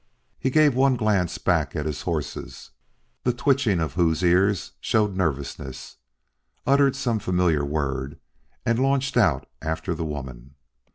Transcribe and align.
He 0.39 0.49
gave 0.49 0.73
one 0.73 0.95
glance 0.95 1.37
back 1.37 1.75
at 1.75 1.85
his 1.85 2.01
horses, 2.01 2.71
the 3.23 3.31
twitching 3.33 3.79
of 3.79 3.93
whose 3.93 4.23
ears 4.23 4.71
showed 4.79 5.15
nervousness, 5.15 5.97
uttered 6.65 6.95
some 6.95 7.19
familiar 7.19 7.63
word 7.63 8.19
and 8.65 8.79
launched 8.79 9.15
out 9.15 9.47
after 9.61 9.93
the 9.93 10.03
woman. 10.03 10.55